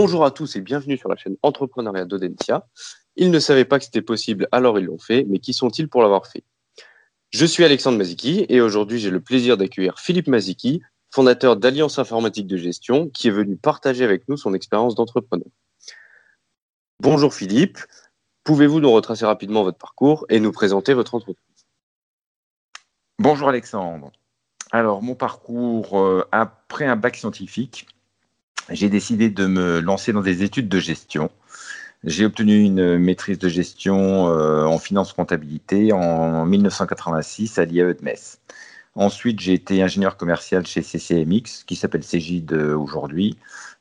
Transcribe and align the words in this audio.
Bonjour 0.00 0.24
à 0.24 0.30
tous 0.30 0.54
et 0.54 0.60
bienvenue 0.60 0.96
sur 0.96 1.08
la 1.08 1.16
chaîne 1.16 1.36
Entrepreneuriat 1.42 2.04
d'Audencia. 2.04 2.68
Ils 3.16 3.32
ne 3.32 3.40
savaient 3.40 3.64
pas 3.64 3.80
que 3.80 3.84
c'était 3.84 4.00
possible, 4.00 4.46
alors 4.52 4.78
ils 4.78 4.84
l'ont 4.84 5.00
fait, 5.00 5.24
mais 5.28 5.40
qui 5.40 5.52
sont-ils 5.52 5.88
pour 5.88 6.02
l'avoir 6.02 6.28
fait? 6.28 6.44
Je 7.30 7.44
suis 7.44 7.64
Alexandre 7.64 7.98
Maziki 7.98 8.46
et 8.48 8.60
aujourd'hui 8.60 9.00
j'ai 9.00 9.10
le 9.10 9.20
plaisir 9.20 9.56
d'accueillir 9.56 9.98
Philippe 9.98 10.28
Maziki, 10.28 10.82
fondateur 11.10 11.56
d'Alliance 11.56 11.98
Informatique 11.98 12.46
de 12.46 12.56
Gestion, 12.56 13.08
qui 13.08 13.26
est 13.26 13.32
venu 13.32 13.56
partager 13.56 14.04
avec 14.04 14.28
nous 14.28 14.36
son 14.36 14.54
expérience 14.54 14.94
d'entrepreneur. 14.94 15.48
Bonjour 17.00 17.34
Philippe, 17.34 17.80
pouvez-vous 18.44 18.78
nous 18.78 18.92
retracer 18.92 19.26
rapidement 19.26 19.64
votre 19.64 19.78
parcours 19.78 20.26
et 20.28 20.38
nous 20.38 20.52
présenter 20.52 20.94
votre 20.94 21.16
entreprise? 21.16 21.66
Bonjour 23.18 23.48
Alexandre. 23.48 24.12
Alors 24.70 25.02
mon 25.02 25.16
parcours, 25.16 25.98
euh, 25.98 26.24
après 26.30 26.86
un 26.86 26.94
bac 26.94 27.16
scientifique, 27.16 27.88
j'ai 28.70 28.88
décidé 28.88 29.30
de 29.30 29.46
me 29.46 29.80
lancer 29.80 30.12
dans 30.12 30.20
des 30.20 30.42
études 30.42 30.68
de 30.68 30.78
gestion. 30.78 31.30
J'ai 32.04 32.24
obtenu 32.24 32.62
une 32.62 32.98
maîtrise 32.98 33.38
de 33.38 33.48
gestion 33.48 34.28
euh, 34.28 34.64
en 34.64 34.78
finance 34.78 35.12
comptabilité 35.12 35.92
en 35.92 36.46
1986 36.46 37.58
à 37.58 37.64
l'IAE 37.64 37.94
de 37.94 38.04
Metz. 38.04 38.38
Ensuite, 38.94 39.40
j'ai 39.40 39.54
été 39.54 39.82
ingénieur 39.82 40.16
commercial 40.16 40.66
chez 40.66 40.82
CCMX, 40.82 41.64
qui 41.66 41.76
s'appelle 41.76 42.02
Cégide 42.02 42.52
aujourd'hui, 42.52 43.36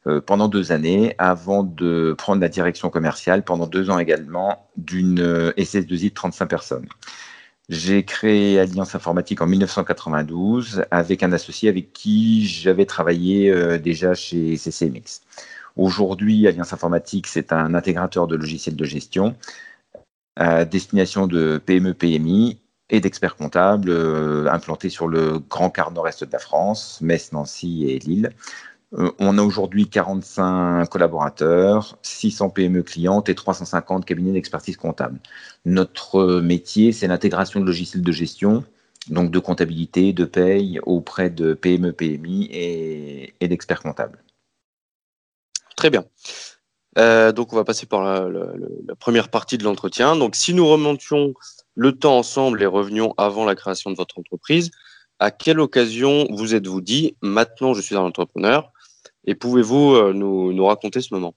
euh, 0.08 0.22
pendant 0.22 0.48
deux 0.48 0.72
années, 0.72 1.16
avant 1.18 1.64
de 1.64 2.16
prendre 2.18 2.42
la 2.42 2.50
direction 2.50 2.90
commerciale 2.90 3.44
pendant 3.44 3.68
deux 3.68 3.90
ans 3.90 4.00
également 4.00 4.68
d'une 4.78 5.20
euh, 5.20 5.52
SS2I 5.58 6.10
de 6.10 6.14
35 6.14 6.46
personnes. 6.46 6.88
J'ai 7.70 8.06
créé 8.06 8.60
Alliance 8.60 8.96
Informatique 8.96 9.42
en 9.42 9.48
1992 9.48 10.86
avec 10.90 11.22
un 11.22 11.34
associé 11.34 11.68
avec 11.68 11.92
qui 11.92 12.48
j'avais 12.48 12.86
travaillé 12.86 13.52
euh, 13.52 13.78
déjà 13.78 14.14
chez 14.14 14.56
CCMX. 14.56 15.22
Aujourd'hui, 15.76 16.48
Alliance 16.48 16.72
Informatique, 16.72 17.28
c'est 17.28 17.52
un 17.52 17.74
intégrateur 17.74 18.28
de 18.28 18.38
logiciels 18.38 18.78
de 18.78 18.86
gestion 18.86 19.36
à 20.38 20.64
destination 20.64 21.28
de 21.28 21.58
PME, 21.58 21.94
PMI 21.94 22.58
et 22.90 23.02
d'experts 23.02 23.36
comptables 23.36 23.90
euh, 23.90 24.50
implantés 24.50 24.90
sur 24.90 25.10
le 25.10 25.40
grand 25.40 25.70
quart 25.70 25.92
nord-est 25.92 26.24
de 26.24 26.32
la 26.32 26.40
France, 26.40 27.00
Metz, 27.02 27.34
Nancy 27.34 27.86
et 27.90 28.00
Lille. 28.00 28.30
Euh, 28.94 29.12
on 29.20 29.38
a 29.38 29.44
aujourd'hui 29.44 29.90
45 29.90 30.88
collaborateurs, 30.90 31.98
600 32.04 32.52
PME 32.52 32.84
clientes 32.84 33.28
et 33.30 33.36
350 33.36 34.06
cabinets 34.06 34.32
d'expertise 34.32 34.78
comptable. 34.78 35.20
Notre 35.66 36.40
métier, 36.40 36.94
c'est 36.94 37.08
l'intégration 37.08 37.60
de 37.60 37.66
logiciels 37.66 38.02
de 38.02 38.12
gestion, 38.12 38.64
donc 39.10 39.32
de 39.32 39.40
comptabilité, 39.40 40.14
de 40.14 40.26
paye 40.26 40.80
auprès 40.86 41.30
de 41.30 41.54
PME, 41.54 41.92
PMI 41.92 42.48
et, 42.52 43.48
d'experts 43.48 43.82
comptables. 43.82 44.24
Très 45.76 45.90
bien. 45.90 46.06
Euh, 46.98 47.32
donc, 47.32 47.54
on 47.54 47.58
va 47.58 47.64
passer 47.64 47.86
par 47.86 48.02
la, 48.02 48.28
la 48.30 48.96
première 48.96 49.30
partie 49.30 49.58
de 49.58 49.64
l'entretien. 49.64 50.16
Donc, 50.16 50.36
si 50.36 50.54
nous 50.54 50.66
remontions 50.66 51.34
le 51.76 51.92
temps 51.92 52.18
ensemble 52.18 52.64
et 52.64 52.66
revenions 52.66 53.14
avant 53.18 53.46
la 53.46 53.54
création 53.54 53.92
de 53.92 53.96
votre 53.96 54.18
entreprise, 54.18 54.72
à 55.20 55.32
quelle 55.32 55.60
occasion 55.60 56.28
vous 56.32 56.56
êtes-vous 56.56 56.82
dit, 56.82 57.16
maintenant 57.22 57.74
je 57.74 57.82
suis 57.82 57.96
un 57.96 58.02
entrepreneur, 58.02 58.72
et 59.28 59.36
pouvez-vous 59.36 59.94
euh, 59.94 60.14
nous, 60.14 60.66
raconter 60.66 61.02
ce 61.02 61.14
moment? 61.14 61.36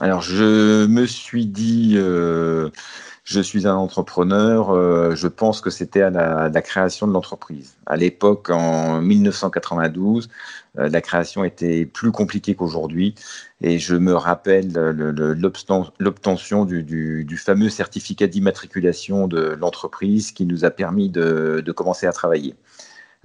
Alors, 0.00 0.22
je 0.22 0.86
me 0.86 1.06
suis 1.06 1.46
dit, 1.46 1.94
euh, 1.96 2.70
je 3.24 3.40
suis 3.40 3.66
un 3.66 3.74
entrepreneur, 3.74 4.70
euh, 4.70 5.16
je 5.16 5.26
pense 5.26 5.60
que 5.60 5.70
c'était 5.70 6.02
à 6.02 6.10
la, 6.10 6.62
création 6.62 7.08
de 7.08 7.12
l'entreprise. 7.12 7.76
À 7.86 7.96
l'époque, 7.96 8.50
en 8.50 9.02
1992, 9.02 10.28
euh, 10.78 10.88
la 10.88 11.00
création 11.00 11.42
était 11.42 11.84
plus 11.84 12.12
compliquée 12.12 12.54
qu'aujourd'hui. 12.54 13.16
Et 13.60 13.80
je 13.80 13.96
me 13.96 14.14
rappelle 14.14 14.72
l'obtention 15.98 16.64
du, 16.64 17.36
fameux 17.36 17.68
certificat 17.68 18.28
d'immatriculation 18.28 19.26
de 19.26 19.56
l'entreprise 19.58 20.30
qui 20.30 20.46
nous 20.46 20.64
a 20.64 20.70
permis 20.70 21.10
de 21.10 21.72
commencer 21.72 22.06
à 22.06 22.12
travailler. 22.12 22.54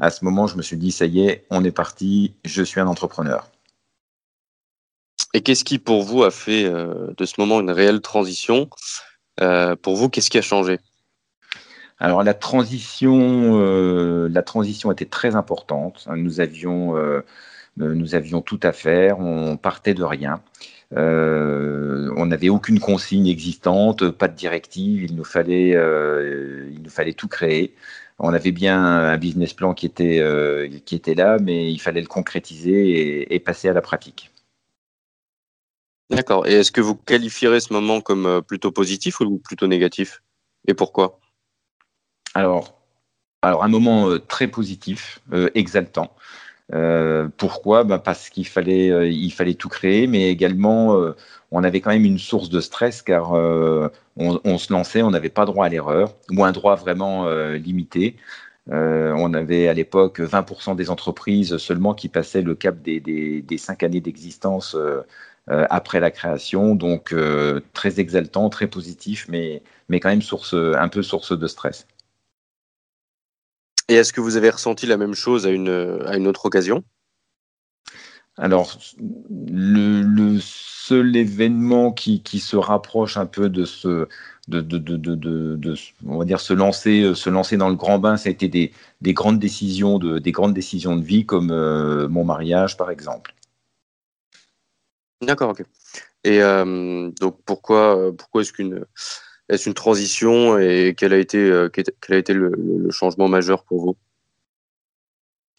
À 0.03 0.09
ce 0.09 0.25
moment, 0.25 0.47
je 0.47 0.57
me 0.57 0.61
suis 0.61 0.75
dit, 0.75 0.91
ça 0.91 1.05
y 1.05 1.25
est, 1.25 1.45
on 1.49 1.63
est 1.63 1.71
parti, 1.71 2.33
je 2.43 2.61
suis 2.61 2.81
un 2.81 2.87
entrepreneur. 2.87 3.49
Et 5.33 5.39
qu'est-ce 5.39 5.63
qui, 5.63 5.79
pour 5.79 6.03
vous, 6.03 6.25
a 6.25 6.29
fait 6.29 6.65
euh, 6.65 7.13
de 7.15 7.23
ce 7.23 7.35
moment 7.37 7.61
une 7.61 7.71
réelle 7.71 8.01
transition? 8.01 8.69
Euh, 9.39 9.77
pour 9.77 9.95
vous, 9.95 10.09
qu'est-ce 10.09 10.29
qui 10.29 10.37
a 10.37 10.41
changé? 10.41 10.81
Alors 11.99 12.21
la 12.21 12.33
transition, 12.33 13.61
euh, 13.61 14.27
la 14.27 14.41
transition 14.41 14.91
était 14.91 15.05
très 15.05 15.37
importante. 15.37 16.05
Nous 16.13 16.41
avions, 16.41 16.95
nous 17.77 18.13
avions 18.13 18.41
tout 18.41 18.59
à 18.61 18.73
faire. 18.73 19.21
On 19.21 19.55
partait 19.55 19.93
de 19.93 20.03
rien. 20.03 20.41
on 20.91 22.25
n'avait 22.25 22.49
aucune 22.49 22.81
consigne 22.81 23.27
existante, 23.27 24.09
pas 24.09 24.27
de 24.27 24.35
directive. 24.35 25.03
Il 25.03 25.15
nous 25.15 25.23
fallait, 25.23 25.69
il 25.69 26.81
nous 26.83 26.89
fallait 26.89 27.13
tout 27.13 27.29
créer. 27.29 27.73
On 28.19 28.33
avait 28.33 28.51
bien 28.51 28.81
un 28.81 29.17
business 29.17 29.53
plan 29.53 29.73
qui 29.73 29.85
était, 29.85 30.23
qui 30.85 30.95
était 30.95 31.15
là, 31.15 31.37
mais 31.41 31.71
il 31.71 31.79
fallait 31.79 32.01
le 32.01 32.07
concrétiser 32.07 33.33
et 33.33 33.39
passer 33.39 33.69
à 33.69 33.73
la 33.73 33.81
pratique. 33.81 34.33
D'accord. 36.09 36.45
Et 36.47 36.53
est-ce 36.53 36.71
que 36.71 36.81
vous 36.81 36.95
qualifierez 36.95 37.59
ce 37.59 37.73
moment 37.73 38.01
comme 38.01 38.25
euh, 38.25 38.41
plutôt 38.41 38.71
positif 38.71 39.19
ou 39.21 39.37
plutôt 39.39 39.67
négatif? 39.67 40.21
Et 40.67 40.73
pourquoi? 40.73 41.19
Alors, 42.33 42.81
alors, 43.41 43.63
un 43.63 43.67
moment 43.67 44.09
euh, 44.09 44.19
très 44.19 44.47
positif, 44.47 45.19
euh, 46.73 47.27
pourquoi? 47.37 47.83
Bah, 47.83 47.99
Parce 47.99 48.29
qu'il 48.29 48.47
fallait, 48.47 49.11
il 49.11 49.31
fallait 49.31 49.55
tout 49.55 49.69
créer, 49.69 50.07
mais 50.07 50.29
également, 50.29 50.97
on 51.51 51.63
avait 51.63 51.81
quand 51.81 51.91
même 51.91 52.05
une 52.05 52.19
source 52.19 52.49
de 52.49 52.59
stress 52.61 53.01
car 53.01 53.31
on, 53.33 54.57
se 54.57 54.71
lançait, 54.71 55.01
on 55.01 55.11
n'avait 55.11 55.29
pas 55.29 55.45
droit 55.45 55.65
à 55.65 55.69
l'erreur, 55.69 56.15
ou 56.31 56.43
un 56.45 56.51
droit 56.51 56.75
vraiment 56.75 57.29
limité. 57.53 58.15
on 58.67 59.33
avait 59.33 59.67
à 59.67 59.73
l'époque 59.73 60.19
20% 60.19 60.75
des 60.75 60.89
entreprises 60.89 61.57
seulement 61.57 61.93
qui 61.93 62.09
passaient 62.09 62.41
le 62.41 62.55
cap 62.55 62.81
des, 62.81 62.99
des, 62.99 63.41
des 63.41 63.57
cinq 63.57 63.83
années 63.83 64.01
d'existence 64.01 64.75
euh, 65.49 65.65
après 65.69 65.99
la 65.99 66.09
création. 66.09 66.73
Donc 66.75 67.11
euh, 67.11 67.59
très 67.73 67.99
exaltant, 67.99 68.49
très 68.49 68.67
positif, 68.67 69.25
mais, 69.27 69.61
mais 69.89 69.99
quand 69.99 70.09
même 70.09 70.21
source, 70.21 70.53
un 70.53 70.87
peu 70.87 71.03
source 71.03 71.37
de 71.37 71.47
stress. 71.47 71.85
Et 73.89 73.95
est-ce 73.95 74.13
que 74.13 74.21
vous 74.21 74.37
avez 74.37 74.49
ressenti 74.49 74.85
la 74.85 74.97
même 74.97 75.13
chose 75.13 75.45
à 75.45 75.49
une, 75.49 76.01
à 76.05 76.15
une 76.15 76.27
autre 76.27 76.45
occasion? 76.45 76.83
Alors, 78.37 78.79
le, 78.99 80.39
seul 80.39 81.15
événement 81.15 81.91
qui, 81.91 82.23
qui, 82.23 82.39
se 82.39 82.55
rapproche 82.55 83.15
un 83.17 83.27
peu 83.27 83.47
de 83.47 83.63
ce, 83.63 84.07
de, 84.47 84.59
de, 84.59 84.77
de, 84.79 84.97
de, 85.15 85.75
on 86.05 86.17
va 86.17 86.25
dire 86.25 86.39
se 86.39 86.53
lancer, 86.53 87.13
se 87.13 87.29
lancer 87.29 87.57
dans 87.57 87.69
le 87.69 87.75
grand 87.75 87.99
bain, 87.99 88.17
ça 88.17 88.29
a 88.29 88.31
été 88.31 88.47
des, 88.47 88.73
des 89.01 89.13
grandes 89.13 89.39
décisions 89.39 89.99
de, 89.99 90.17
des 90.17 90.31
grandes 90.31 90.53
décisions 90.53 90.95
de 90.95 91.03
vie 91.03 91.25
comme 91.25 91.51
euh, 91.51 92.07
mon 92.07 92.25
mariage 92.25 92.75
par 92.75 92.89
exemple. 92.89 93.35
D'accord, 95.21 95.51
ok. 95.51 95.63
Et 96.23 96.41
euh, 96.41 97.11
donc 97.21 97.39
pourquoi, 97.45 97.97
euh, 97.97 98.11
pourquoi 98.11 98.41
est-ce 98.41 98.53
qu'une 98.53 98.85
est-ce 99.49 99.67
une 99.67 99.73
transition 99.73 100.57
et 100.57 100.95
quel 100.97 101.13
a 101.13 101.17
été, 101.17 101.37
euh, 101.37 101.69
quel 101.69 101.85
a 102.09 102.17
été 102.17 102.33
le, 102.33 102.89
changement 102.91 103.27
majeur 103.27 103.63
pour 103.63 103.81
vous? 103.81 103.97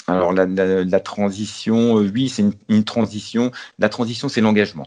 Alors 0.07 0.33
la, 0.33 1.01
transition, 1.01 1.95
oui, 1.95 2.29
c'est 2.29 2.45
une, 2.69 2.85
transition. 2.85 3.51
La 3.79 3.89
transition, 3.89 4.29
c'est 4.29 4.43
l'engagement. 4.43 4.87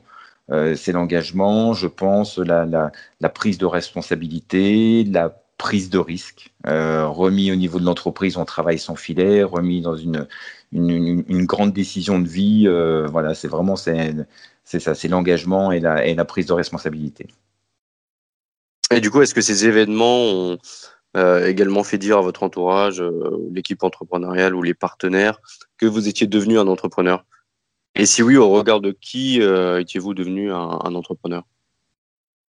c'est 0.49 0.91
l'engagement, 0.91 1.73
je 1.73 1.87
pense, 1.87 2.37
la, 2.37 2.91
prise 3.33 3.57
de 3.57 3.65
responsabilité, 3.65 5.03
la 5.05 5.41
prise 5.57 5.89
de 5.89 5.97
risque, 5.97 6.53
remis 6.65 7.51
au 7.51 7.55
niveau 7.55 7.79
de 7.79 7.85
l'entreprise, 7.85 8.37
on 8.37 8.45
travaille 8.45 8.77
sans 8.77 8.95
filet, 8.95 9.41
remis 9.41 9.81
dans 9.81 9.95
une, 9.95 10.27
une, 10.71 11.45
grande 11.47 11.73
décision 11.73 12.19
de 12.19 12.27
vie. 12.27 12.67
voilà, 13.09 13.33
c'est 13.33 13.47
vraiment 13.47 13.75
c'est 13.75 14.79
ça, 14.79 14.93
c'est 14.93 15.07
l'engagement 15.07 15.71
et 15.71 15.79
la, 15.79 16.05
et 16.05 16.13
la 16.13 16.25
prise 16.25 16.45
de 16.45 16.53
responsabilité. 16.53 17.27
Et 18.91 19.01
du 19.01 19.11
coup, 19.11 19.21
est-ce 19.21 19.33
que 19.33 19.41
ces 19.41 19.65
événements 19.65 20.23
ont 20.23 20.57
euh, 21.17 21.45
également 21.47 21.83
fait 21.83 21.97
dire 21.97 22.17
à 22.17 22.21
votre 22.21 22.43
entourage, 22.43 23.01
euh, 23.01 23.49
l'équipe 23.51 23.83
entrepreneuriale 23.83 24.55
ou 24.55 24.61
les 24.61 24.73
partenaires, 24.73 25.39
que 25.77 25.85
vous 25.85 26.07
étiez 26.07 26.27
devenu 26.27 26.57
un 26.57 26.67
entrepreneur? 26.67 27.25
Et 27.95 28.05
si 28.05 28.23
oui, 28.23 28.37
au 28.37 28.49
regard 28.49 28.79
de 28.79 28.91
qui 28.91 29.41
euh, 29.41 29.81
étiez-vous 29.81 30.13
devenu 30.13 30.51
un, 30.51 30.95
entrepreneur? 30.95 31.43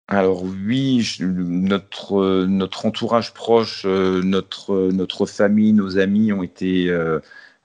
Alors 0.08 0.44
oui, 0.44 1.18
notre, 1.20 2.46
notre 2.46 2.86
entourage 2.86 3.34
proche, 3.34 3.86
notre, 3.86 4.92
notre 4.92 5.26
famille, 5.26 5.74
nos 5.74 5.98
amis 5.98 6.32
ont 6.32 6.44
été 6.44 6.96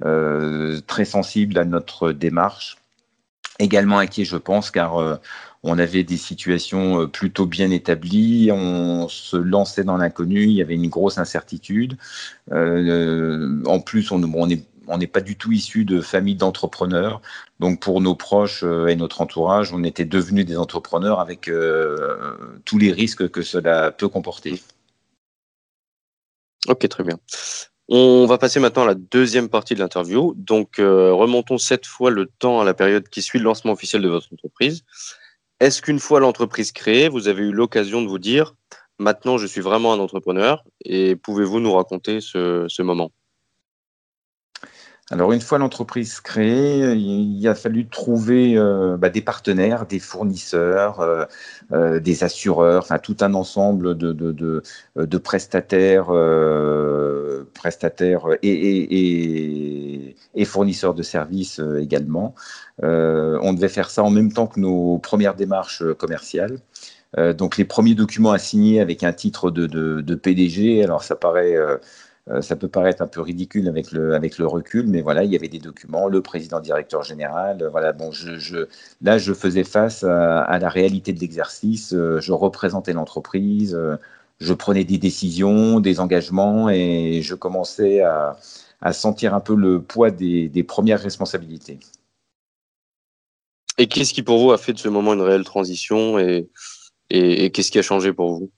très 0.00 1.04
sensibles 1.04 1.58
à 1.58 1.64
notre 1.66 2.12
démarche 2.12 2.78
également 3.60 3.98
inquiet, 3.98 4.24
je 4.24 4.36
pense, 4.36 4.70
car 4.70 5.00
euh, 5.00 5.16
on 5.62 5.78
avait 5.78 6.02
des 6.02 6.16
situations 6.16 7.02
euh, 7.02 7.06
plutôt 7.06 7.46
bien 7.46 7.70
établies, 7.70 8.50
on 8.52 9.08
se 9.08 9.36
lançait 9.36 9.84
dans 9.84 9.96
l'inconnu, 9.96 10.44
il 10.44 10.52
y 10.52 10.62
avait 10.62 10.74
une 10.74 10.88
grosse 10.88 11.18
incertitude. 11.18 11.96
Euh, 12.52 13.62
en 13.66 13.80
plus, 13.80 14.10
on, 14.10 14.18
n'est 14.18 15.06
pas 15.06 15.20
du 15.20 15.36
tout 15.36 15.52
issu 15.52 15.84
de 15.84 16.00
famille 16.00 16.36
d'entrepreneurs. 16.36 17.20
Donc 17.60 17.80
pour 17.80 18.00
nos 18.00 18.14
proches 18.14 18.64
et 18.88 18.96
notre 18.96 19.20
entourage, 19.20 19.72
on 19.72 19.84
était 19.84 20.06
devenus 20.06 20.46
des 20.46 20.56
entrepreneurs 20.56 21.20
avec 21.20 21.50
tous 22.64 22.78
les 22.78 22.92
risques 22.92 23.28
que 23.30 23.42
cela 23.42 23.90
peut 23.92 24.08
comporter. 24.08 24.60
Ok, 26.68 26.88
très 26.88 27.04
bien. 27.04 27.18
On 27.92 28.24
va 28.26 28.38
passer 28.38 28.60
maintenant 28.60 28.84
à 28.84 28.86
la 28.86 28.94
deuxième 28.94 29.48
partie 29.48 29.74
de 29.74 29.80
l'interview. 29.80 30.32
Donc, 30.36 30.78
euh, 30.78 31.12
remontons 31.12 31.58
cette 31.58 31.86
fois 31.86 32.10
le 32.10 32.26
temps 32.26 32.60
à 32.60 32.64
la 32.64 32.72
période 32.72 33.08
qui 33.08 33.20
suit 33.20 33.40
le 33.40 33.44
lancement 33.44 33.72
officiel 33.72 34.00
de 34.00 34.08
votre 34.08 34.32
entreprise. 34.32 34.84
Est-ce 35.58 35.82
qu'une 35.82 35.98
fois 35.98 36.20
l'entreprise 36.20 36.70
créée, 36.70 37.08
vous 37.08 37.26
avez 37.26 37.42
eu 37.42 37.50
l'occasion 37.50 38.00
de 38.00 38.06
vous 38.06 38.20
dire 38.20 38.54
maintenant 39.00 39.38
je 39.38 39.46
suis 39.46 39.60
vraiment 39.60 39.92
un 39.92 39.98
entrepreneur 39.98 40.62
et 40.84 41.16
pouvez-vous 41.16 41.58
nous 41.58 41.72
raconter 41.72 42.20
ce 42.20 42.82
moment? 42.82 43.10
Alors 45.10 45.32
une 45.32 45.40
fois 45.40 45.58
l'entreprise 45.58 46.20
créée, 46.20 46.92
il 46.94 47.48
a 47.48 47.56
fallu 47.56 47.88
trouver 47.88 48.56
euh, 48.56 48.96
bah, 48.96 49.10
des 49.10 49.20
partenaires, 49.20 49.86
des 49.86 49.98
fournisseurs, 49.98 51.00
euh, 51.00 51.24
euh, 51.72 51.98
des 51.98 52.22
assureurs, 52.22 52.84
enfin 52.84 52.98
tout 52.98 53.16
un 53.20 53.34
ensemble 53.34 53.96
de, 53.96 54.12
de, 54.12 55.18
prestataires, 55.18 56.06
prestataires 57.54 58.26
et, 58.42 60.14
et, 60.34 60.44
fournisseurs 60.44 60.94
de 60.94 61.02
services 61.02 61.60
également. 61.80 62.34
on 62.80 63.52
devait 63.52 63.68
faire 63.68 63.90
ça 63.90 64.04
en 64.04 64.10
même 64.10 64.32
temps 64.32 64.46
que 64.46 64.60
nos 64.60 64.98
premières 64.98 65.34
démarches 65.34 65.82
commerciales. 65.94 66.58
donc 67.36 67.56
les 67.56 67.64
premiers 67.64 67.94
documents 67.94 68.32
à 68.32 68.38
signer 68.38 68.80
avec 68.80 69.02
un 69.04 69.12
titre 69.12 69.50
de, 69.50 70.14
PDG, 70.14 70.84
alors 70.84 71.02
ça 71.02 71.16
paraît 71.16 71.56
euh, 71.56 71.76
ça 72.40 72.56
peut 72.56 72.68
paraître 72.68 73.02
un 73.02 73.06
peu 73.06 73.20
ridicule 73.20 73.68
avec 73.68 73.92
le, 73.92 74.14
avec 74.14 74.38
le 74.38 74.46
recul, 74.46 74.86
mais 74.86 75.00
voilà, 75.00 75.24
il 75.24 75.32
y 75.32 75.36
avait 75.36 75.48
des 75.48 75.58
documents, 75.58 76.08
le 76.08 76.22
président 76.22 76.60
directeur 76.60 77.02
général. 77.02 77.62
Euh, 77.62 77.68
voilà, 77.68 77.92
bon, 77.92 78.12
je, 78.12 78.66
là, 79.02 79.18
je 79.18 79.32
faisais 79.32 79.64
face 79.64 80.04
à, 80.04 80.58
la 80.58 80.68
réalité 80.68 81.12
de 81.12 81.20
l'exercice. 81.20 81.92
Euh, 81.92 82.20
je 82.20 82.32
représentais 82.32 82.92
l'entreprise, 82.92 83.78
je 84.40 84.54
prenais 84.54 84.84
des 84.84 84.98
décisions, 84.98 85.80
des 85.80 86.00
engagements, 86.00 86.70
et 86.70 87.20
je 87.22 87.34
commençais 87.34 88.00
à, 88.02 88.36
sentir 88.92 89.34
un 89.34 89.40
peu 89.40 89.54
le 89.54 89.82
poids 89.82 90.10
des, 90.10 90.64
premières 90.66 91.00
responsabilités. 91.00 91.78
Et 93.78 93.86
qu'est-ce 93.86 94.14
qui 94.14 94.22
pour 94.22 94.38
vous 94.38 94.52
a 94.52 94.58
fait 94.58 94.72
de 94.72 94.78
ce 94.78 94.88
moment 94.88 95.14
une 95.14 95.22
réelle 95.22 95.44
transition 95.44 96.18
et, 96.18 96.48
et 97.08 97.50
qu'est-ce 97.50 97.70
qui 97.70 97.78
a 97.78 97.82
changé 97.82 98.12
pour 98.12 98.34
vous? 98.34 98.50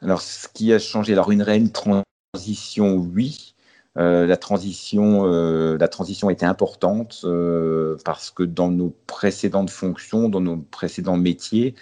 Alors, 0.00 0.20
ce 0.20 0.48
qui 0.48 0.72
a 0.72 0.78
changé, 0.78 1.12
alors 1.12 1.30
une 1.30 1.42
réelle 1.42 1.70
transition, 1.70 2.02
transition, 2.34 2.96
oui. 2.96 3.54
Euh, 3.98 4.26
la 4.26 4.38
transition, 4.38 5.26
euh, 5.26 5.76
la 5.76 5.86
transition 5.86 6.30
était 6.30 6.46
importante 6.46 7.20
euh, 7.24 7.98
parce 8.06 8.30
que 8.30 8.42
dans 8.42 8.70
nos 8.70 8.96
précédentes 9.06 9.68
fonctions, 9.68 10.30
dans 10.30 10.40
nos 10.40 10.56
précédents 10.56 11.18
métiers, 11.18 11.74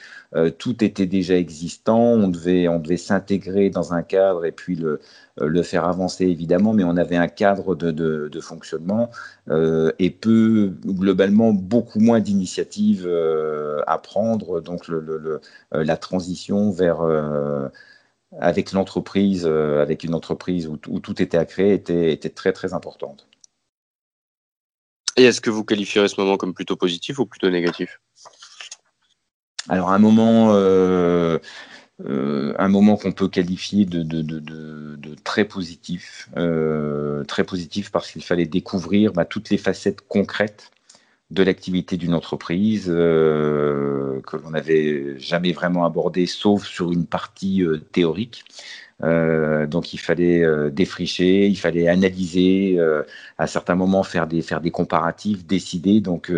tout 0.58 0.82
était 0.84 1.06
déjà 1.06 1.36
existant. 1.36 2.00
On 2.00 2.26
devait, 2.28 2.66
on 2.66 2.80
devait 2.80 2.96
s'intégrer 2.96 3.70
dans 3.70 3.92
un 3.94 4.02
cadre 4.02 4.44
et 4.44 4.50
puis 4.52 4.76
le, 4.76 5.62
faire 5.62 5.84
avancer 5.84 6.24
évidemment, 6.24 6.72
mais 6.72 6.82
on 6.84 6.96
avait 6.96 7.16
un 7.16 7.28
cadre 7.28 7.76
de, 7.76 8.40
fonctionnement 8.40 9.10
et 9.48 10.10
peu 10.10 10.72
globalement 10.84 11.52
beaucoup 11.52 12.00
moins 12.00 12.20
d'initiatives 12.20 13.08
à 13.86 13.98
prendre. 13.98 14.60
Donc 14.60 14.86
la 15.72 15.96
transition 15.96 16.70
vers 16.70 17.02
avec 18.38 18.72
l'entreprise, 18.72 19.44
euh, 19.46 19.82
avec 19.82 20.04
une 20.04 20.14
entreprise 20.14 20.68
où, 20.68 20.76
tout 20.76 21.22
était 21.22 21.36
à 21.36 21.44
créer, 21.44 21.74
était, 21.74 22.12
était 22.12 22.30
très 22.30 22.52
très 22.52 22.72
importante. 22.74 23.26
Et 25.16 25.24
est-ce 25.24 25.40
que 25.40 25.50
vous 25.50 25.64
qualifierez 25.64 26.08
ce 26.08 26.20
moment 26.20 26.36
comme 26.36 26.54
plutôt 26.54 26.76
positif 26.76 27.18
ou 27.18 27.26
plutôt 27.26 27.50
négatif? 27.50 28.00
Alors 29.68 29.90
un 29.90 29.98
moment, 29.98 30.52
euh, 30.54 31.38
euh, 32.06 32.54
un 32.58 32.68
moment 32.68 32.96
qu'on 32.96 33.12
peut 33.12 33.28
qualifier 33.28 33.84
de, 33.84 34.02
de, 34.02 34.22
de, 34.22 34.38
de 34.96 35.14
très 35.16 35.44
positif, 35.44 36.30
très 37.26 37.44
positif 37.44 37.90
parce 37.90 38.10
qu'il 38.10 38.24
fallait 38.24 38.46
découvrir 38.46 39.12
bah, 39.12 39.24
toutes 39.24 39.50
les 39.50 39.58
facettes 39.58 40.00
concrètes 40.08 40.70
de 41.30 41.42
l'activité 41.42 41.96
d'une 41.96 42.14
entreprise 42.14 42.86
euh, 42.88 44.20
que 44.22 44.36
l'on 44.36 44.50
n'avait 44.50 45.18
jamais 45.18 45.52
vraiment 45.52 45.84
abordé, 45.84 46.26
sauf 46.26 46.66
sur 46.66 46.92
une 46.92 47.06
partie 47.06 47.62
euh, 47.62 47.78
théorique. 47.92 48.44
Euh, 49.02 49.66
donc 49.66 49.94
il 49.94 49.98
fallait 49.98 50.44
défricher, 50.70 51.46
il 51.46 51.56
fallait 51.56 51.88
analyser, 51.88 52.78
à 53.38 53.46
certains 53.46 53.74
moments 53.74 54.02
faire 54.02 54.26
des, 54.26 54.42
faire 54.42 54.60
des 54.60 54.70
comparatifs, 54.70 55.46
décider. 55.46 56.00
Donc 56.00 56.30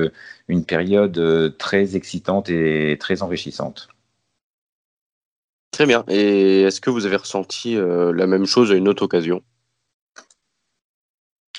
une 0.48 0.64
période 0.64 1.56
très 1.58 1.96
excitante 1.96 2.50
et 2.50 2.96
très 3.00 3.22
enrichissante. 3.22 3.88
Très 5.72 5.86
bien. 5.86 6.04
Et 6.06 6.62
est-ce 6.62 6.80
que 6.80 6.90
vous 6.90 7.04
avez 7.04 7.16
ressenti 7.16 7.74
la 7.74 8.26
même 8.28 8.46
chose 8.46 8.70
à 8.70 8.76
une 8.76 8.86
autre 8.86 9.02
occasion? 9.02 9.42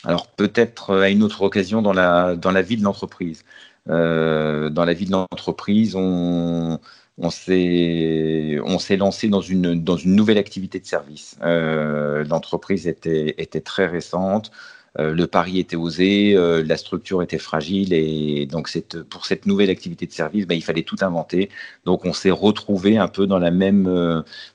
Alors 0.04 0.28
peut-être 0.28 0.92
euh, 0.92 1.02
à 1.04 1.10
une 1.10 1.24
autre 1.24 1.42
occasion 1.44 1.82
dans 1.82 1.94
la, 1.94 2.36
dans 2.36 2.52
vie 2.62 2.78
de 2.78 2.84
l'entreprise. 2.84 3.44
Euh, 3.90 4.70
dans 4.70 4.86
la 4.86 4.94
vie 4.94 5.06
de 5.06 5.12
l'entreprise, 5.12 5.96
on, 5.96 6.80
s'est 7.30 8.58
lancé 8.98 9.28
dans 9.30 9.42
une, 9.42 9.84
nouvelle 10.06 10.38
activité 10.38 10.80
de 10.80 10.86
service. 10.86 11.38
Euh, 11.44 12.24
l'entreprise 12.26 12.88
était, 12.88 13.62
très 13.62 13.88
récente, 13.88 14.52
le 14.98 15.26
pari 15.26 15.60
était 15.60 15.76
osé, 15.76 16.36
la 16.36 16.78
structure 16.78 17.24
était 17.24 17.40
fragile 17.40 17.94
et 17.94 18.46
donc 18.46 18.70
pour 19.10 19.26
cette 19.26 19.46
nouvelle 19.48 19.72
activité 19.72 20.06
de 20.06 20.12
service, 20.12 20.46
ben, 20.46 20.56
il 20.56 20.64
fallait 20.64 20.84
tout 20.84 20.98
inventer. 21.02 21.50
Donc 21.86 22.06
on 22.06 22.14
s'est 22.14 22.32
retrouvé 22.32 22.98
un 22.98 23.08
peu 23.08 23.26
dans 23.28 23.40
la 23.40 23.52
même, 23.52 23.86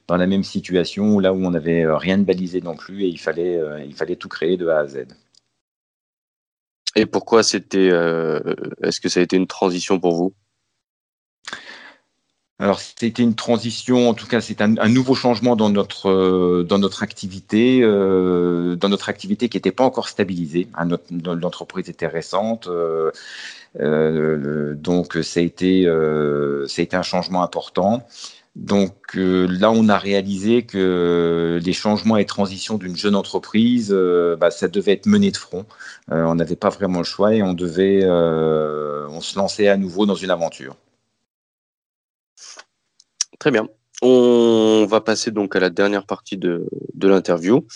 dans 0.07 0.43
situation 0.45 1.19
là 1.19 1.33
où 1.33 1.45
on 1.45 1.51
n'avait 1.51 1.85
rien 1.87 2.19
de 2.19 2.25
balisé 2.25 2.61
non 2.61 2.77
plus 2.77 3.03
et 3.03 3.09
il 3.09 3.19
fallait, 3.19 3.61
il 3.87 3.95
fallait 3.95 4.17
tout 4.17 4.29
créer 4.29 4.57
de 4.57 4.69
A 4.69 4.79
à 4.79 4.87
Z. 4.87 5.07
Et 6.97 7.07
pourquoi 7.07 7.43
c'était. 7.43 7.91
Euh, 7.91 8.41
est-ce 8.83 9.01
que 9.01 9.09
ça 9.09 9.21
a 9.21 9.23
été 9.23 9.37
une 9.37 9.47
transition 9.47 10.01
pour 10.01 10.15
vous? 10.15 10.35
Alors 12.61 12.81
c'était 12.81 13.23
une 13.23 13.37
transition, 13.37 14.09
en 14.09 14.15
tout 14.15 14.27
cas 14.27 14.41
c'est 14.41 14.61
un, 14.61 14.89
nouveau 14.89 15.15
changement 15.15 15.55
dans 15.55 15.71
notre 15.71 16.11
euh, 16.11 16.65
dans 16.65 16.79
notre 16.79 17.05
activité, 17.05 17.83
euh, 17.83 18.75
dans 18.75 18.89
notre 18.89 19.09
activité 19.09 19.49
qui 19.49 19.59
n'était 19.59 19.71
pas 19.71 19.85
encore 19.85 20.09
stabilisée. 20.09 20.67
Hein, 20.75 20.89
l'entreprise 21.25 21.89
était 21.89 22.09
récente, 22.09 22.69
donc 23.77 25.19
ça 25.23 25.39
a 25.39 25.43
été 25.45 25.85
ça 25.85 26.81
a 26.81 26.83
été 26.83 26.97
un 26.97 27.03
changement 27.03 27.45
important. 27.45 28.05
Donc 28.57 29.17
euh, 29.17 29.47
là, 29.47 29.71
on 29.71 29.89
a 29.89 29.99
réalisé 29.99 30.65
que 30.65 31.61
les 31.63 31.73
changements 31.73 32.17
et 32.17 32.27
transitions 32.27 32.77
d'une 32.77 32.97
jeune 32.97 33.15
entreprise, 33.15 33.93
euh, 33.93 34.37
bah, 34.37 34.51
ça 34.51 34.67
devait 34.69 34.93
être 34.93 35.07
mené 35.07 35.31
de 35.31 35.37
front. 35.37 35.65
Euh, 36.11 36.25
on 36.25 36.35
n'avait 36.35 36.57
pas 36.57 36.71
vraiment 36.71 36.99
le 36.99 37.05
choix 37.05 37.35
et 37.35 37.43
on 37.43 37.53
devait, 37.53 38.05
on 38.05 39.21
se 39.21 39.39
lançait 39.39 39.69
à 39.69 39.77
nouveau 39.77 40.07
dans 40.07 40.17
une 40.17 40.31
aventure. 40.31 40.77
Très 43.39 43.51
bien. 43.53 43.69
On 44.03 44.87
va 44.89 45.01
passer 45.01 45.31
donc 45.31 45.55
à 45.55 45.61
la 45.61 45.71
dernière 45.71 46.07
partie 46.07 46.37
de, 46.37 46.69
de 46.95 47.09
l'interview. 47.09 47.67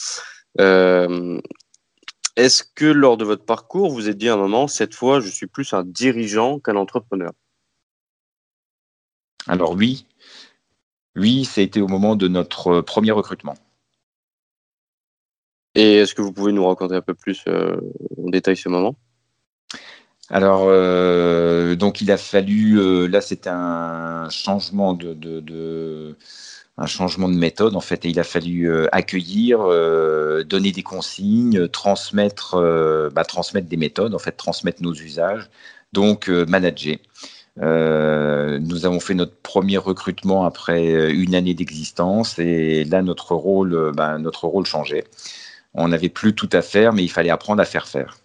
Est-ce 2.35 2.65
que 2.75 2.87
lors 2.87 3.19
de 3.19 3.25
votre 3.25 3.45
parcours, 3.45 3.91
vous 3.91 4.09
êtes 4.09 4.17
dit 4.17 4.29
à 4.29 4.35
un 4.35 4.37
moment, 4.37 4.67
cette 4.67 4.95
fois, 4.95 5.21
je 5.21 5.29
suis 5.29 5.47
plus 5.47 5.75
un 5.75 5.85
dirigeant 5.85 6.59
qu'un 6.59 6.77
entrepreneur? 6.77 7.31
Alors 9.47 9.73
oui, 9.73 10.07
oui, 11.17 11.45
ça 11.45 11.61
a 11.61 11.65
été 11.65 11.81
au 11.81 11.89
moment 11.89 12.17
de 12.17 12.29
notre 12.29 12.69
euh, 12.69 12.83
premier 12.83 13.11
recrutement. 13.11 13.55
Et 15.75 15.97
est-ce 15.97 16.15
que 16.15 16.23
vous 16.23 16.33
pouvez 16.33 16.53
nous 16.53 16.67
raconter 16.67 16.95
un 16.95 17.01
peu 17.01 17.15
plus 17.15 17.43
euh, 17.49 17.77
en 18.23 18.29
détail 18.29 18.57
ce 18.57 18.69
moment? 18.69 18.95
Alors, 20.29 20.65
euh, 20.67 21.75
donc 21.77 22.01
il 22.01 22.11
a 22.11 22.17
fallu, 22.17 23.09
là 23.09 23.21
c'était 23.21 23.51
un 23.51 24.31
changement 24.31 24.95
de, 24.95 26.17
un 26.79 26.87
changement 26.87 27.29
de 27.29 27.35
méthode 27.35 27.75
en 27.75 27.81
fait, 27.81 28.05
et 28.07 28.11
il 28.11 28.21
a 28.21 28.25
fallu 28.25 28.71
accueillir, 28.93 29.59
donner 30.47 30.73
des 30.73 30.83
consignes, 30.83 31.69
transmettre, 31.69 33.11
bah, 33.13 33.25
transmettre 33.25 33.69
des 33.69 33.77
méthodes, 33.77 34.15
en 34.15 34.19
fait, 34.19 34.33
transmettre 34.33 34.83
nos 34.83 34.95
usages, 34.95 35.51
donc 35.93 36.29
manager. 36.29 36.97
Euh, 37.61 38.59
nous 38.61 38.87
avons 38.87 39.01
fait 39.01 39.15
notre 39.15 39.37
premier 39.37 39.77
recrutement 39.77 40.45
après 40.47 40.91
euh, 40.93 41.13
une 41.13 41.35
année 41.35 41.53
d'existence 41.53 42.39
et 42.39 42.85
là 42.85 43.03
notre 43.03 43.35
rôle, 43.35 43.75
euh, 43.75 43.93
ben, 43.93 44.19
notre 44.19 44.47
rôle 44.47 44.65
changeait. 44.65 45.05
On 45.75 45.89
n'avait 45.89 46.09
plus 46.09 46.35
tout 46.35 46.49
à 46.53 46.63
faire, 46.63 46.93
mais 46.93 47.05
il 47.05 47.11
fallait 47.11 47.31
apprendre 47.31 47.61
à 47.61 47.65
faire 47.65 47.87
faire. 47.87 48.19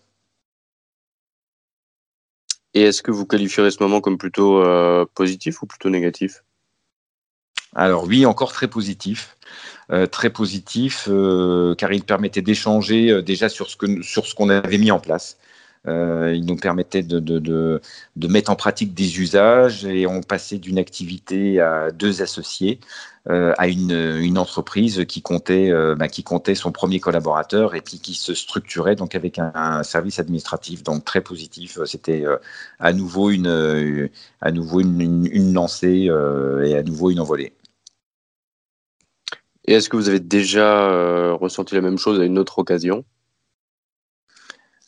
Et 2.73 2.83
est-ce 2.83 3.01
que 3.01 3.11
vous 3.11 3.25
qualifierez 3.25 3.71
ce 3.71 3.81
moment 3.81 4.01
comme 4.01 4.17
plutôt 4.17 4.61
positif 5.15 5.63
ou 5.63 5.65
plutôt 5.65 5.89
négatif? 5.89 6.43
Alors 7.73 8.03
oui, 8.03 8.25
encore 8.25 8.51
très 8.51 8.67
positif. 8.67 9.37
très 10.11 10.29
positif 10.29 11.09
car 11.77 11.93
il 11.93 12.03
permettait 12.03 12.41
d'échanger 12.41 13.23
déjà 13.23 13.49
sur 13.49 13.69
ce 13.69 13.77
que 13.77 14.03
sur 14.03 14.27
ce 14.27 14.35
qu'on 14.35 14.49
avait 14.49 14.77
mis 14.77 14.91
en 14.91 14.99
place. 14.99 15.37
Euh, 15.87 16.33
il 16.35 16.45
nous 16.45 16.57
permettait 16.57 17.03
de, 17.03 17.81
mettre 18.27 18.51
en 18.51 18.55
pratique 18.55 18.93
des 18.93 19.19
usages 19.19 19.85
et 19.85 20.07
on 20.07 20.21
passait 20.21 20.57
d'une 20.57 20.77
activité 20.77 21.59
à 21.59 21.91
deux 21.91 22.21
associés 22.21 22.79
euh, 23.29 23.53
à 23.57 23.67
une, 23.67 24.37
entreprise 24.37 25.05
qui 25.07 25.21
comptait, 25.21 25.71
euh, 25.71 25.95
bah, 25.95 26.07
qui 26.07 26.23
comptait 26.23 26.55
son 26.55 26.71
premier 26.71 26.99
collaborateur 26.99 27.75
et 27.75 27.81
puis 27.81 27.99
qui 27.99 28.13
se 28.13 28.33
structurait 28.33 28.95
donc 28.95 29.15
avec 29.15 29.39
un, 29.39 29.83
service 29.83 30.19
administratif 30.19 30.83
donc 30.83 31.05
très 31.05 31.21
positif. 31.21 31.79
C'était 31.85 32.25
à 32.79 32.93
nouveau 32.93 33.29
une, 33.29 34.09
à 34.41 34.51
nouveau 34.51 34.81
une, 34.81 35.27
une, 35.31 35.53
lancée 35.53 36.09
et 36.63 36.75
à 36.75 36.83
nouveau 36.83 37.11
une 37.11 37.19
envolée. 37.19 37.53
Et 39.69 39.73
est-ce 39.73 39.89
que 39.89 39.97
vous 39.97 40.07
avez 40.07 40.21
déjà 40.21 41.33
ressenti 41.33 41.75
la 41.75 41.81
même 41.81 41.97
chose 41.97 42.19
à 42.19 42.23
une 42.23 42.39
autre 42.39 42.59
occasion? 42.59 43.03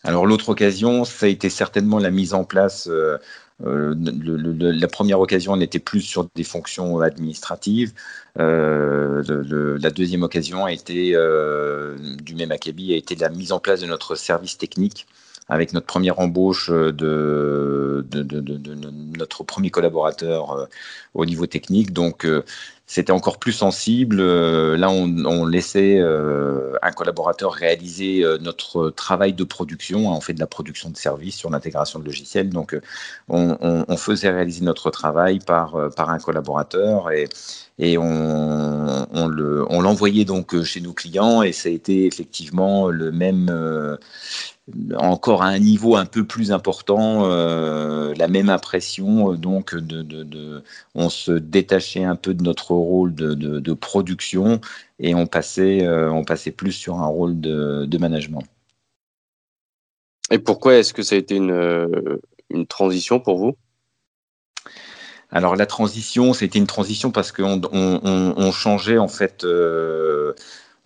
Alors 0.03 0.25
l'autre 0.25 0.50
occasion, 0.50 1.03
ça 1.03 1.25
a 1.25 1.29
été 1.29 1.50
certainement 1.50 2.00
la 2.00 2.12
mise 2.12 2.34
en 2.34 2.46
place. 2.46 2.88
Euh, 2.88 3.18
euh, 3.65 3.94
la 3.98 4.88
première 4.88 5.20
occasion, 5.20 5.53
on 5.53 5.60
était 5.60 5.79
plus 5.79 6.01
sur 6.01 6.27
des 6.36 6.46
fonctions 6.46 7.01
administratives. 7.01 7.94
Euh, 8.39 9.77
la 9.77 9.89
deuxième 9.89 10.24
occasion 10.24 10.63
a 10.65 10.72
été 10.72 11.12
du 12.22 12.36
même 12.36 12.51
acabit 12.51 12.94
a 12.94 12.98
été 12.98 13.15
la 13.15 13.29
mise 13.29 13.51
en 13.51 13.60
place 13.60 13.82
de 13.82 13.88
notre 13.88 14.15
service 14.15 14.58
technique 14.58 15.08
avec 15.50 15.74
notre 15.74 15.88
première 15.88 16.20
embauche 16.20 16.70
de, 16.70 18.06
notre 19.18 19.44
premier 19.44 19.70
collaborateur 19.70 20.68
au 21.13 21.25
niveau 21.25 21.48
technique. 21.48 21.91
Donc 21.91 22.25
c'était 22.89 23.12
encore 23.12 23.38
plus 23.38 23.51
sensible. 23.51 24.18
Euh, 24.20 24.75
là, 24.75 24.89
on, 24.89 25.46
laissait 25.46 26.00
euh, 26.00 26.74
un 26.82 26.91
collaborateur 26.91 27.53
réaliser 27.53 28.24
euh, 28.24 28.39
notre 28.39 28.89
travail 28.89 29.34
de 29.34 29.44
production. 29.44 30.12
On 30.12 30.20
fait 30.22 30.34
de 30.34 30.39
la 30.39 30.48
production 30.48 30.89
de 30.89 30.98
services 30.98 31.36
sur 31.36 31.51
l'intégration 31.51 32.00
de 32.00 32.06
logiciels. 32.06 32.50
Donc, 32.50 32.75
on, 33.27 33.96
faisait 33.96 34.32
réaliser 34.32 34.65
notre 34.65 34.89
travail 34.89 35.38
par, 35.38 35.75
un 35.75 36.18
collaborateur 36.18 37.12
et, 37.12 37.96
on 38.00 39.08
l'envoyait 39.70 40.25
donc 40.25 40.60
chez 40.63 40.82
nos 40.82 40.94
clients. 40.94 41.44
Et 41.44 41.51
ça 41.51 41.70
a 41.70 41.72
été 41.72 42.08
effectivement 42.08 42.88
le 42.88 43.12
même 43.12 44.00
encore 44.97 45.43
à 45.43 45.47
un 45.47 45.59
niveau 45.59 45.95
un 45.95 46.05
peu 46.05 46.25
plus 46.25 46.51
important, 46.51 47.25
euh, 47.25 48.13
la 48.15 48.27
même 48.27 48.49
impression. 48.49 49.33
Euh, 49.33 49.35
donc, 49.35 49.75
de, 49.75 50.63
on 50.95 51.09
se 51.09 51.31
détachait 51.31 52.03
un 52.03 52.15
peu 52.15 52.33
de 52.33 52.43
notre 52.43 52.71
rôle 52.71 53.13
de, 53.13 53.73
production 53.73 54.59
et 54.99 55.15
on 55.15 55.27
passait, 55.27 55.85
euh, 55.85 56.11
on 56.11 56.23
passait 56.23 56.51
plus 56.51 56.71
sur 56.71 56.99
un 56.99 57.07
rôle 57.07 57.39
de, 57.39 57.97
management. 57.97 58.43
Et 60.31 60.39
pourquoi 60.39 60.75
est-ce 60.75 60.93
que 60.93 61.01
ça 61.01 61.15
a 61.15 61.17
été 61.17 61.35
une, 61.35 62.19
une 62.49 62.67
transition 62.67 63.19
pour 63.19 63.38
vous? 63.38 63.55
Alors 65.31 65.55
la 65.55 65.65
transition, 65.65 66.33
c'était 66.33 66.59
une 66.59 66.67
transition 66.67 67.11
parce 67.11 67.31
qu'on 67.31 67.61
on, 67.71 68.51
changeait 68.51 68.97
en 68.97 69.07
fait 69.07 69.45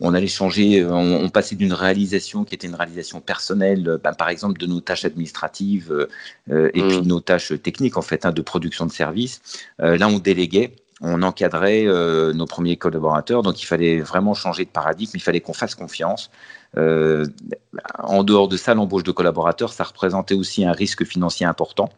on 0.04 0.14
allait 0.14 0.28
changer, 0.28 0.82
euh, 0.82 0.92
on, 0.92 1.30
passait 1.30 1.56
d'une 1.56 1.74
réalisation 1.74 2.44
qui 2.44 2.54
était 2.56 2.68
une 2.68 2.76
réalisation 2.76 3.22
personnelle, 3.22 3.88
euh, 3.88 3.98
ben, 3.98 4.14
par 4.14 4.28
exemple 4.28 4.60
de 4.60 4.68
nos 4.68 4.82
tâches 4.82 5.06
administratives 5.06 6.08
euh, 6.52 6.70
et 6.74 6.82
puis 6.82 7.00
mm. 7.00 7.08
nos 7.08 7.22
tâches 7.22 7.54
techniques 7.64 7.96
en 7.96 8.02
fait 8.02 8.26
hein, 8.26 8.32
de 8.32 8.42
production 8.42 8.86
de 8.86 8.92
services. 8.92 9.42
là, 9.80 10.08
on 10.08 10.20
déléguait 10.20 10.76
on 11.02 11.22
encadrait 11.22 11.86
nos 12.34 12.46
premiers 12.46 12.78
collaborateurs, 12.78 13.42
donc 13.42 13.62
il 13.62 13.66
fallait 13.66 14.00
vraiment 14.00 14.34
changer 14.34 14.64
de 14.64 14.70
paradigme, 14.70 15.12
il 15.16 15.22
fallait 15.22 15.42
qu'on 15.42 15.52
fasse 15.52 15.76
confiance. 15.76 16.32
en 16.78 18.24
dehors 18.24 18.48
de 18.48 18.56
ça, 18.56 18.74
l'embauche 18.74 19.04
de 19.04 19.12
collaborateurs, 19.12 19.74
ça 19.74 19.84
représentait 19.84 20.36
aussi 20.36 20.64
un 20.64 20.72
risque 20.72 21.04
financier 21.04 21.46
important. 21.46 21.90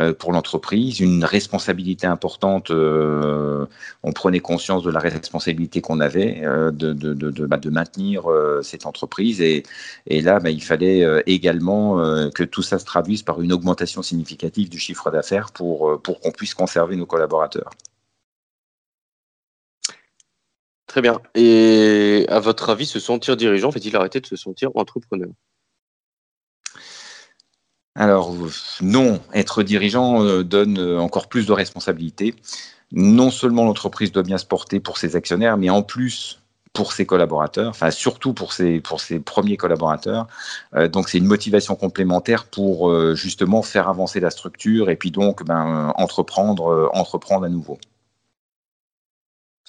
Euh, 0.00 0.12
pour 0.12 0.32
l'entreprise, 0.32 0.98
une 0.98 1.24
responsabilité 1.24 2.06
importante. 2.06 2.70
Euh, 2.72 3.64
on 4.02 4.12
prenait 4.12 4.40
conscience 4.40 4.82
de 4.82 4.90
la 4.90 4.98
responsabilité 4.98 5.80
qu'on 5.80 6.00
avait 6.00 6.42
euh, 6.44 6.72
bah, 6.72 7.56
de, 7.58 7.70
maintenir 7.70 8.24
cette 8.62 8.86
entreprise. 8.86 9.40
Et, 9.40 9.62
et 10.06 10.20
là, 10.20 10.40
bah, 10.40 10.50
il 10.50 10.62
fallait 10.62 11.22
également 11.26 11.98
que 12.30 12.42
tout 12.42 12.62
ça 12.62 12.78
se 12.78 12.84
traduise 12.84 13.22
par 13.22 13.40
une 13.40 13.52
augmentation 13.52 14.02
significative 14.02 14.68
du 14.68 14.78
chiffre 14.78 15.10
d'affaires 15.10 15.52
pour, 15.52 16.00
pour 16.02 16.20
qu'on 16.20 16.32
puisse 16.32 16.54
conserver 16.54 16.96
nos 16.96 17.06
collaborateurs. 17.06 17.70
Très 20.86 21.02
bien. 21.02 21.20
Et 21.34 22.26
à 22.28 22.40
votre 22.40 22.70
avis, 22.70 22.86
se 22.86 23.00
sentir 23.00 23.36
dirigeant 23.36 23.70
fait-il 23.70 23.94
arrêter 23.96 24.20
de 24.20 24.26
se 24.26 24.36
sentir 24.36 24.70
entrepreneur? 24.74 25.30
Alors 27.94 28.34
non, 28.80 29.20
être 29.32 29.62
dirigeant 29.62 30.24
euh, 30.24 30.42
donne 30.42 30.78
euh, 30.78 30.98
encore 30.98 31.28
plus 31.28 31.46
de 31.46 31.52
responsabilités. 31.52 32.34
Non 32.92 33.30
seulement 33.30 33.64
l'entreprise 33.64 34.10
doit 34.10 34.24
bien 34.24 34.38
se 34.38 34.46
porter 34.46 34.80
pour 34.80 34.98
ses 34.98 35.14
actionnaires, 35.16 35.56
mais 35.56 35.70
en 35.70 35.82
plus 35.82 36.40
pour 36.72 36.92
ses 36.92 37.06
collaborateurs, 37.06 37.68
enfin 37.68 37.92
surtout 37.92 38.32
pour 38.34 38.52
ses, 38.52 38.80
premiers 39.24 39.56
collaborateurs. 39.56 40.26
Euh, 40.74 40.88
donc 40.88 41.08
c'est 41.08 41.18
une 41.18 41.26
motivation 41.26 41.76
complémentaire 41.76 42.46
pour 42.46 42.92
justement 43.14 43.62
faire 43.62 43.88
avancer 43.88 44.18
la 44.18 44.30
structure 44.30 44.90
et 44.90 44.96
puis 44.96 45.12
donc 45.12 45.44
ben, 45.44 45.92
entreprendre, 45.96 46.90
à 46.92 47.48
nouveau. 47.48 47.78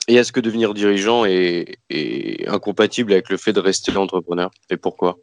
Et 0.07 0.15
est-ce 0.15 0.31
que 0.31 0.39
devenir 0.39 0.73
dirigeant 0.73 1.25
est, 1.25 1.77
est 1.89 2.47
incompatible 2.47 3.13
avec 3.13 3.29
le 3.29 3.37
fait 3.37 3.53
de 3.53 3.59
rester 3.59 3.95
entrepreneur? 3.95 4.49
Et 4.71 4.77
pourquoi? 4.77 5.17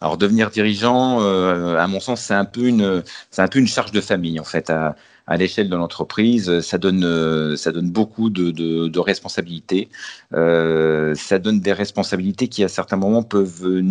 Alors 0.00 0.18
devenir 0.18 0.50
dirigeant, 0.50 1.22
euh, 1.22 1.76
à 1.78 1.86
mon 1.86 2.00
sens, 2.00 2.20
c'est 2.20 2.34
un 2.34 2.44
peu 2.44 2.66
une, 2.66 3.02
c'est 3.30 3.42
un 3.42 3.48
peu 3.48 3.58
une 3.58 3.66
charge 3.66 3.92
de 3.92 4.00
famille 4.00 4.38
en 4.40 4.44
fait. 4.44 4.70
À, 4.70 4.96
à 5.26 5.36
l'échelle 5.36 5.68
de 5.68 5.74
l'entreprise, 5.76 6.60
ça 6.60 6.78
donne, 6.78 7.04
euh, 7.04 7.56
ça 7.56 7.72
donne 7.72 7.90
beaucoup 7.90 8.30
de, 8.30 8.50
de, 8.52 8.86
de 8.88 8.98
responsabilités. 9.00 9.88
Euh, 10.34 11.14
ça 11.16 11.38
donne 11.38 11.60
des 11.60 11.72
responsabilités 11.72 12.48
qui, 12.48 12.62
à 12.62 12.68
certains 12.68 12.96
moments, 12.96 13.24
peuvent 13.24 13.82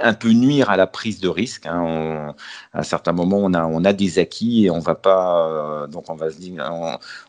un 0.00 0.14
peu 0.14 0.30
nuire 0.30 0.70
à 0.70 0.76
la 0.76 0.86
prise 0.86 1.20
de 1.20 1.28
risque. 1.28 1.66
Hein. 1.66 2.34
à 2.72 2.82
certains 2.82 3.12
moments, 3.12 3.38
on 3.38 3.54
a, 3.54 3.64
on 3.66 3.84
a 3.84 3.92
des 3.92 4.18
acquis 4.18 4.66
et 4.66 4.70
on 4.70 4.80
va 4.80 4.94
pas, 4.94 5.86
donc 5.88 6.10
on 6.10 6.14
va 6.14 6.30
se 6.30 6.38
dire, 6.38 6.70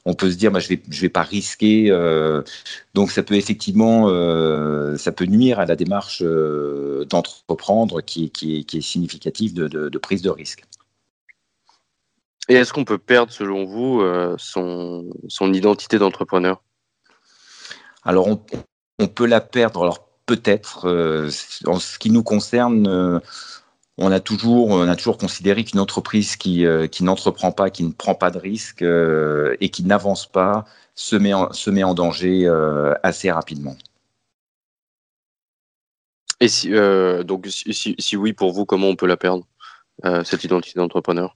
on, 0.05 0.13
peut 0.13 0.31
se 0.31 0.35
dire, 0.35 0.51
bah, 0.51 0.59
je 0.59 0.69
vais, 0.69 0.81
je 0.89 1.01
vais 1.01 1.09
pas 1.09 1.23
risquer. 1.23 1.89
donc 2.93 3.11
ça 3.11 3.23
peut 3.23 3.35
effectivement, 3.35 4.07
ça 4.97 5.11
peut 5.11 5.25
nuire 5.25 5.59
à 5.59 5.65
la 5.65 5.75
démarche 5.75 6.23
d'entreprendre 7.09 8.01
qui, 8.01 8.29
qui, 8.31 8.65
qui, 8.65 8.77
est 8.77 8.81
significative 8.81 9.53
de, 9.53 9.67
de, 9.67 9.89
de 9.89 9.97
prise 9.97 10.21
de 10.21 10.29
risque. 10.29 10.63
Et 12.49 12.55
est-ce 12.55 12.73
qu'on 12.73 12.83
peut 12.83 12.97
perdre, 12.97 13.31
selon 13.31 13.63
vous, 13.63 14.01
euh, 14.01 14.35
son, 14.39 15.07
son, 15.27 15.53
identité 15.53 15.99
d'entrepreneur? 15.99 16.63
Alors, 18.03 18.27
on, 18.27 19.07
peut 19.07 19.27
la 19.27 19.39
perdre. 19.39 19.83
Alors, 19.83 20.08
peut-être. 20.29 20.87
Euh, 20.87 21.31
en 21.65 21.79
ce 21.79 21.97
qui 21.97 22.11
nous 22.11 22.21
concerne, 22.21 22.87
euh, 22.87 23.19
on, 23.97 24.11
a 24.11 24.19
toujours, 24.19 24.67
on 24.67 24.87
a 24.87 24.95
toujours 24.95 25.17
considéré 25.17 25.63
qu'une 25.63 25.79
entreprise 25.79 26.35
qui, 26.35 26.65
qui 26.91 27.03
n'entreprend 27.03 27.51
pas, 27.51 27.71
qui 27.71 27.83
ne 27.83 27.91
prend 27.91 28.13
pas 28.13 28.29
de 28.29 28.37
risques 28.37 28.83
et 28.83 29.69
qui 29.69 29.83
n'avance 29.83 30.27
pas 30.27 30.65
se 30.93 31.15
met 31.15 31.33
en, 31.33 31.51
se 31.51 31.69
met 31.69 31.83
en 31.83 31.93
danger 31.95 32.47
assez 33.03 33.31
rapidement. 33.31 33.75
Et 36.39 36.47
si, 36.47 36.69
donc, 37.25 37.47
si, 37.49 37.95
si, 37.97 38.15
oui, 38.15 38.31
pour 38.31 38.53
vous, 38.53 38.65
comment 38.65 38.87
on 38.87 38.95
peut 38.95 39.07
la 39.07 39.17
perdre, 39.17 39.45
cette 40.23 40.45
identité 40.45 40.79
d'entrepreneur? 40.79 41.35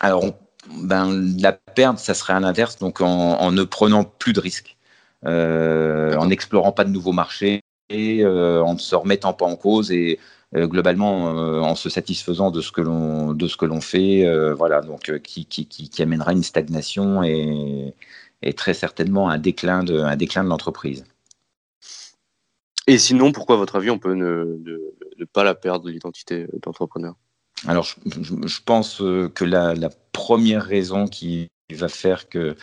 Alors, 0.00 0.24
ben, 0.66 1.36
la 1.40 1.52
perte, 1.52 1.98
ça 1.98 2.14
serait 2.14 2.34
à 2.34 2.40
l'inverse, 2.40 2.78
donc 2.78 3.00
en, 3.00 3.50
ne 3.50 3.62
prenant 3.64 4.04
plus 4.04 4.32
de 4.32 4.40
risques, 4.40 4.76
euh, 5.26 6.14
en 6.16 6.26
n'explorant 6.26 6.72
pas 6.72 6.84
de 6.84 6.90
nouveaux 6.90 7.12
marchés, 7.12 7.56
euh, 7.56 7.67
en 7.90 8.74
ne 8.74 8.78
se 8.78 8.94
remettant 8.94 9.32
pas 9.32 9.46
en 9.46 9.56
cause 9.56 9.90
et 9.90 10.18
euh, 10.56 10.66
globalement 10.66 11.24
en 11.24 11.74
se 11.74 11.88
satisfaisant 11.88 12.50
de 12.50 12.60
ce 12.60 12.72
que 12.72 12.80
l'on 12.80 13.32
de 13.32 13.48
ce 13.48 13.56
que 13.56 13.66
l'on 13.66 13.80
fait, 13.80 14.26
voilà, 14.54 14.80
donc 14.80 15.12
qui, 15.22 15.44
qui, 15.46 15.66
qui, 15.66 16.02
amènera 16.02 16.32
une 16.32 16.42
stagnation 16.42 17.22
et, 17.22 17.94
et, 18.42 18.52
très 18.54 18.74
certainement 18.74 19.28
un 19.28 19.38
déclin 19.38 19.82
de 19.84 20.00
un 20.00 20.16
déclin 20.16 20.44
de 20.44 20.48
l'entreprise. 20.48 21.04
Et 22.88 22.96
sinon, 22.96 23.32
pourquoi, 23.32 23.56
à 23.56 23.58
votre 23.58 23.76
avis, 23.76 23.90
on 23.90 23.98
peut 23.98 24.14
ne, 24.14 24.58
pas 25.34 25.44
la 25.44 25.54
perdre 25.54 25.90
l'identité 25.90 26.46
d'entrepreneur? 26.62 27.16
Alors, 27.66 27.84
je, 27.84 28.60
pense 28.64 29.02
euh, 29.02 29.28
que 29.28 29.44
la, 29.44 29.90
première 30.12 30.64
raison 30.64 31.06
qui 31.06 31.50
va 31.70 31.88
faire 31.88 32.30
que 32.30 32.38
euh, 32.38 32.54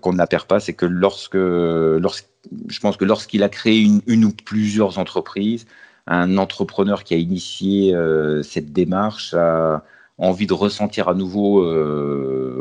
qu'on 0.00 0.12
ne 0.12 0.18
la 0.18 0.26
perd 0.26 0.46
pas, 0.46 0.60
c'est 0.60 0.72
que 0.72 0.86
lorsque, 0.86 1.36
je 1.36 2.80
pense 2.80 2.96
que 2.96 3.04
lorsqu'il 3.04 3.42
a 3.42 3.48
créé 3.48 3.86
une, 4.06 4.24
ou 4.24 4.32
plusieurs 4.32 4.98
entreprises, 4.98 5.66
un 6.06 6.38
entrepreneur 6.38 7.04
qui 7.04 7.14
a 7.14 7.16
initié 7.16 7.94
euh, 7.94 8.42
cette 8.42 8.72
démarche 8.72 9.34
a 9.34 9.82
envie 10.18 10.46
de 10.46 10.52
ressentir 10.54 11.08
à 11.08 11.14
nouveau, 11.14 11.66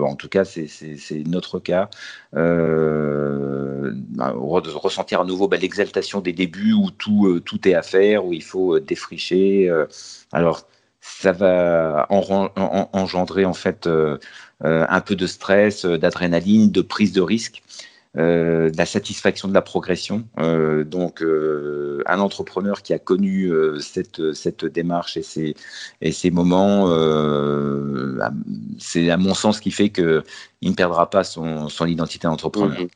en 0.03 0.15
tout 0.15 0.27
cas 0.27 0.43
c'est 0.43 0.67
notre 1.27 1.59
cas, 1.59 1.89
ressentir 4.75 5.21
à 5.21 5.25
nouveau 5.25 5.47
bah, 5.47 5.57
l'exaltation 5.57 6.19
des 6.19 6.33
débuts 6.33 6.73
où 6.73 6.89
tout, 6.89 7.39
tout 7.45 7.67
est 7.67 7.75
à 7.75 7.83
faire, 7.83 8.25
où 8.25 8.33
il 8.33 8.41
faut 8.43 8.79
défricher. 8.79 9.71
alors, 10.31 10.67
ça 11.03 11.33
va 11.33 12.07
engendrer 12.09 13.43
en 13.45 13.53
fait 13.53 13.89
un 14.63 15.01
peu 15.01 15.15
de 15.15 15.27
stress, 15.27 15.86
d'adrénaline, 15.86 16.72
de 16.72 16.82
prise 16.82 17.12
de 17.12 17.22
risque. 17.22 17.62
Euh, 18.15 18.70
la 18.77 18.86
satisfaction 18.86 19.48
de 19.48 19.55
la 19.55 19.63
progression. 19.63 20.27
Euh, 20.38 20.84
donc, 20.84 21.24
euh, 21.24 22.03
un 22.05 22.20
entrepreneur 22.20 22.84
qui 22.84 22.93
a 22.93 23.00
connu 23.00 23.51
cette, 23.79 24.34
cette 24.34 24.65
démarche 24.65 25.17
et 25.17 25.24
ces, 25.24 25.55
et 26.00 26.12
ces 26.12 26.29
moments, 26.29 26.89
c'est 28.77 29.10
à 29.10 29.17
mon 29.17 29.34
sens 29.34 29.60
qui 29.60 29.72
fait 29.72 29.89
qu'il 29.89 30.22
ne 30.62 30.74
perdra 30.74 31.10
pas 31.10 31.24
son, 31.24 31.70
son 31.70 31.88
identité 31.88 32.27
d'entrepreneur. 32.27 32.82
Mhm. 32.82 32.89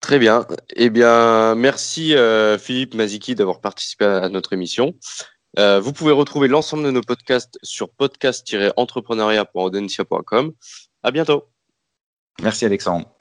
Très 0.00 0.18
bien. 0.18 0.46
Eh 0.74 0.90
bien, 0.90 1.54
merci 1.54 2.14
Philippe 2.58 2.94
Maziki 2.94 3.36
d'avoir 3.36 3.60
participé 3.60 4.04
à 4.04 4.28
notre 4.28 4.52
émission. 4.52 4.94
Vous 5.56 5.92
pouvez 5.92 6.12
retrouver 6.12 6.48
l'ensemble 6.48 6.84
de 6.84 6.90
nos 6.90 7.02
podcasts 7.02 7.58
sur 7.62 7.90
podcast-entrepreneuriat.audencia.com. 7.90 10.52
À 11.02 11.10
bientôt. 11.10 11.44
Merci 12.42 12.66
Alexandre. 12.66 13.15